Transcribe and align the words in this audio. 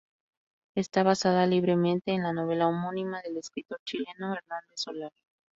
Está 0.75 1.03
basada 1.03 1.45
libremente 1.45 2.11
en 2.11 2.23
la 2.23 2.33
novela 2.33 2.67
homónima 2.67 3.21
del 3.21 3.37
escritor 3.37 3.77
chileno 3.85 4.33
Hernán 4.33 4.63
del 4.67 4.77
Solar. 4.79 5.11